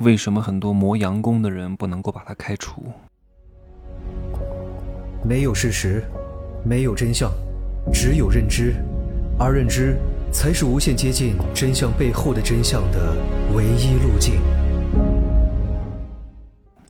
[0.00, 2.86] 为什么很多磨洋工的人不能够把他开除？
[5.22, 6.02] 没有事实，
[6.64, 7.30] 没有真相，
[7.92, 8.74] 只有认知，
[9.38, 9.98] 而认知
[10.32, 13.14] 才是无限接近真相背后的真相的
[13.54, 14.40] 唯一路径。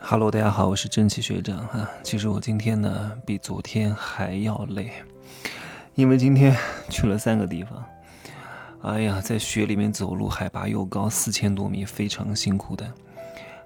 [0.00, 1.88] Hello，大家好，我是真奇学长哈。
[2.02, 4.90] 其实我今天呢比昨天还要累，
[5.94, 6.56] 因为今天
[6.88, 7.84] 去了三个地方。
[8.86, 12.88] 哎呀，在雪里面走路，海拔又高，四千多米，非常辛苦的。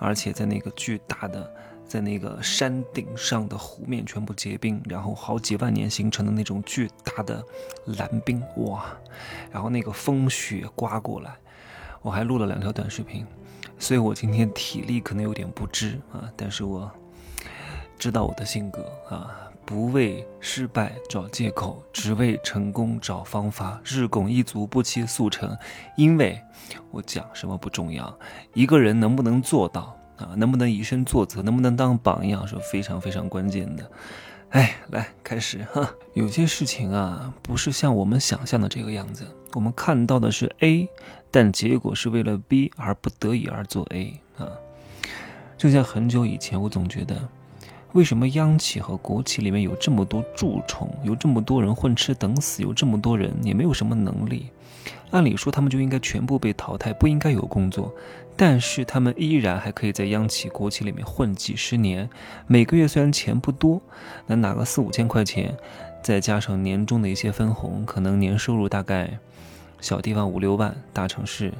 [0.00, 1.48] 而且在那个巨大的，
[1.86, 7.40] 在那个山顶上的湖面全部结冰，然后好几万年形成的那种巨大的
[7.96, 8.86] 蓝冰，哇！
[9.52, 11.36] 然后那个风雪刮过来，
[12.02, 13.24] 我还录了两条短视频，
[13.78, 16.28] 所以我今天体力可能有点不支啊。
[16.36, 16.90] 但是我
[17.98, 19.30] 知道我的性格啊。
[19.66, 23.80] 不为失败找借口，只为成功找方法。
[23.82, 25.56] 日拱一卒，不期速成。
[25.96, 26.38] 因为
[26.90, 28.14] 我讲什么不重要，
[28.52, 30.34] 一个人能不能做到啊？
[30.36, 31.40] 能不能以身作则？
[31.40, 33.90] 能不能当榜样是非常非常关键的。
[34.50, 35.90] 哎，来开始哈。
[36.12, 39.26] 有些事情啊，不是像我们想象的这个样子。
[39.54, 40.86] 我们看到的是 A，
[41.30, 44.46] 但结果是为了 B 而不得已而做 A 啊。
[45.56, 47.16] 就像很久以前，我总觉得。
[47.94, 54.48] 为什么央企和国企里面有这么多蛀虫，有这么多人混吃等死，有这么多人也没有什么能力？
[55.12, 57.94] 按理说他们就应该全部被淘汰，不应该有工作，
[58.36, 62.10] 但是他们依然还可以在央企、国企里面混几十年。
[62.48, 63.80] 每个月虽然钱不多，
[64.26, 65.56] 能拿个四五千块钱，
[66.02, 69.20] 再加上年终的一些分红，可能年收入大概
[69.84, 71.52] 小地方五六万，大城市。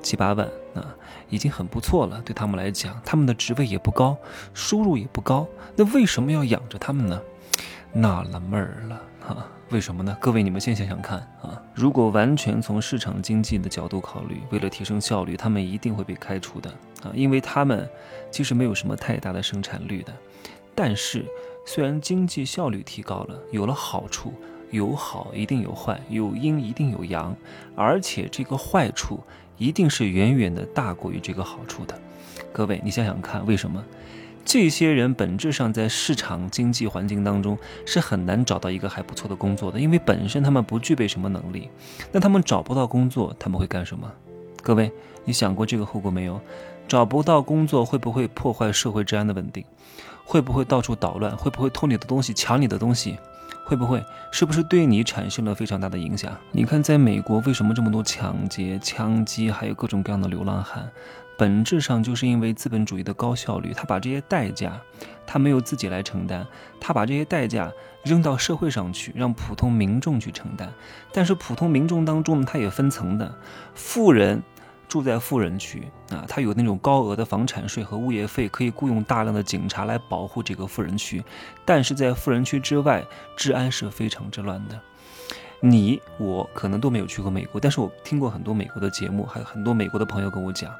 [0.00, 0.94] 七八万啊，
[1.28, 2.20] 已经很不错了。
[2.24, 4.16] 对他们来讲，他们的职位也不高，
[4.52, 7.20] 收入也不高，那为什么要养着他们呢？
[7.92, 10.16] 纳了闷儿了哈，为什么呢？
[10.20, 11.60] 各位，你们先想想看啊。
[11.74, 16.70] 如果完全从市场经济的角度考虑，为了提升效率，他们一定会被开除的
[17.02, 17.88] 啊，因为他们
[18.30, 20.12] 其实没有什么太大的生产率的。
[20.76, 21.24] 但是，
[21.66, 24.34] 虽然经济效率提高了，有了好处，
[24.74, 27.34] 有好一定有坏，有阴一定有阳，
[27.76, 29.20] 而且这个坏处。
[29.56, 31.96] 一定是远远的大过于这个好处的，
[32.52, 33.84] 各位，你想想看，为什么
[34.44, 39.78] 这些人本质上在市场经济环境当中是很难找到一个还不错的工作的？
[39.78, 41.70] 因为本身他们不具备什么能力，
[42.10, 44.12] 那他们找不到工作，他们会干什么？
[44.60, 44.90] 各位，
[45.24, 46.40] 你想过这个后果没有？
[46.88, 49.64] 找不到工作会不会破坏社会治安的稳定？
[50.24, 51.36] 会不会到处捣乱？
[51.36, 53.16] 会不会偷你的东西、抢你的东西？
[53.64, 56.36] 会不会是不是对你产生了非常大的影响？
[56.52, 60.90] 你看，在美国为什么这么多抢劫、枪击，还有各种各样的流浪汉？
[61.36, 64.80] 本质上就是因为资本主义的高效率，他把这些代价，
[65.26, 66.46] 他没有自己来承担，
[66.80, 67.72] 他把这些代价
[68.04, 70.72] 扔到社会上去，让普通民众去承担。
[71.12, 73.34] 但是普通民众当中，他也分层的，
[73.74, 74.42] 富人。
[74.88, 81.22] 住在富人区啊，他有那种高额的房产税和物业费，可以雇佣大量的警察来保护这个富人区。
[81.64, 83.04] 但是在富人区之外，
[83.36, 84.80] 治安是非常之乱的。
[85.60, 90.70] 你我可能都没有去过美国，但是我听过很多美国的节目，还有很多美国的朋友跟我讲，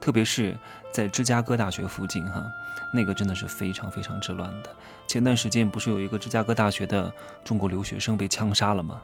[0.00, 0.56] 特别是
[0.90, 2.42] 在芝加哥大学附近哈，
[2.94, 4.70] 那个真的是非常非常之乱的。
[5.06, 7.12] 前段时间不是有一个芝加哥大学的
[7.44, 9.02] 中国留学生被枪杀了吗？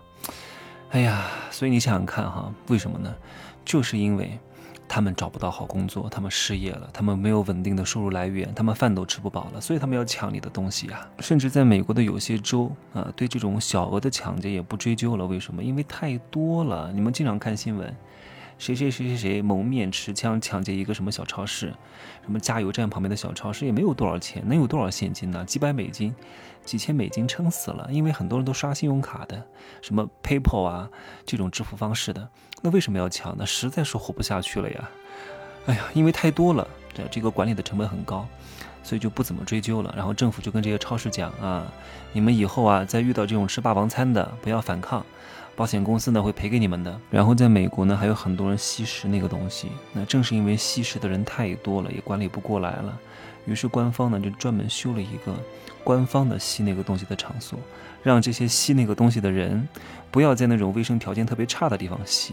[0.91, 3.15] 哎呀，所以你想想看哈，为什么呢？
[3.63, 4.39] 就是因为，
[4.89, 11.07] 他们找不到好工作，他们失业了，他们没有稳定的收入来源，他们饭都吃不饱了，所以他们要抢你的东西啊！
[11.21, 15.27] 甚至在美国的有些州啊，对这种小额的抢劫也不追究了。
[15.27, 15.63] 为什么？
[15.63, 16.91] 因为太多了。
[16.95, 17.95] 你们经常看新闻。
[18.59, 21.73] 谁谁谁谁谁蒙面持枪抢劫一个什么小超市，
[22.23, 25.45] 什么加油站旁边的小超市也没有多少钱，能有多少现金呢？
[25.45, 26.13] 几百美金、
[26.65, 29.43] 几千美金撑死了，因为很多人都刷信用卡的，
[29.81, 30.91] 什么 PayPal 啊
[31.25, 32.29] 这种支付方式的，
[32.61, 33.47] 那为什么要抢呢？
[33.47, 34.91] 实在是活不下去了呀！
[35.67, 38.27] 哎呀，因为太多了，这这个管理的成本很高，
[38.83, 39.95] 所以就不怎么追究了。
[39.97, 41.71] 然后政府就跟这些超市讲啊，
[42.13, 45.07] 你们以后啊再遇到这种吃霸王餐的，不要反抗。
[45.59, 47.01] 保险公司呢会赔给你们的。
[47.11, 52.97] 然后在美国呢还有很多人吸食那个东西，那正是因为吸食的人太多了，也管理不过来了，
[53.45, 55.35] 于是官方呢就专门修了一个
[55.83, 57.59] 官方的吸那个东西的场所，
[58.05, 59.69] 让这些吸那个东西的人
[60.13, 62.33] 不要在那种卫生条件特别差的地方吸，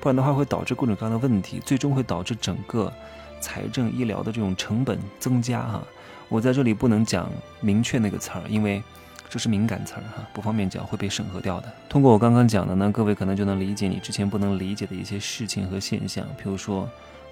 [0.00, 2.92] 不然的话会导致各种各样的问题，最终会导致整个
[3.38, 5.80] 财政医疗的这种成本增加哈。
[6.28, 7.30] 我在这里不能讲
[7.60, 8.82] 明确那个词儿，因为。
[9.28, 11.70] 这是敏感词儿哈，不方便讲会被审核掉的。
[11.88, 16.26] 通过我刚刚讲的呢，各位可能就能理解你之前不能理解的一些事情和现象。
[16.42, 16.88] 比如说，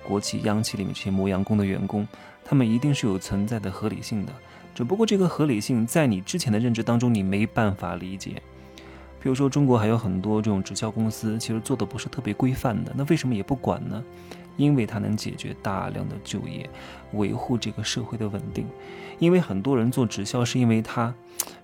[0.07, 2.07] 国企、央企里面这些磨洋工的员工，
[2.45, 4.33] 他们一定是有存在的合理性的，
[4.75, 8.43] 只不过这个合理性在你之前的认知当中你没办法理解。
[9.23, 14.05] 比如说，中国还有很多这种直销公司，其实做的不是特别规范的，那为什么也不管呢？
[14.57, 16.69] 因为它能解决大量的就业，
[17.13, 18.67] 维护这个社会的稳定。
[19.19, 21.13] 因为很多人做直销，是因为他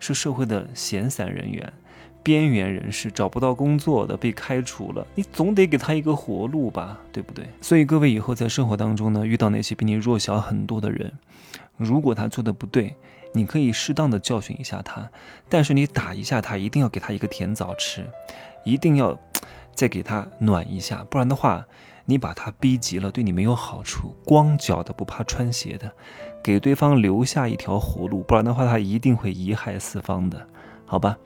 [0.02, 1.72] 是社会的闲散人员、
[2.24, 7.46] 边缘人士，找不到工作的，被开除了，你总得给他一个活路吧，对不对？
[7.60, 11.12] 所以各位以后在生活当中呢，遇到那些比你弱小很多的人，
[11.76, 12.96] 如果他做的不对，
[13.32, 15.08] 你可以适当的教训一下他，
[15.48, 18.04] 但是你打一下他，一定要给他一个甜枣吃，
[18.64, 19.16] 一定要
[19.72, 21.64] 再给他暖一下，不然的话。
[22.04, 24.14] 你把他逼急了，对你没有好处。
[24.24, 25.90] 光脚的不怕穿鞋的，
[26.42, 30.46] 给对方留下一条活路，不然的话他一定会贻害四方的，
[30.84, 31.16] 好吧？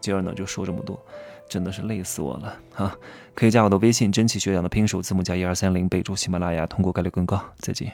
[0.00, 1.00] 今儿呢就说这么多，
[1.48, 2.96] 真的是累死我了啊！
[3.34, 7.42] 可以加我的微信“真气学长”的拼手字母加一二三零，备注喜马拉雅，通过概率更高。
[7.58, 7.92] 再见。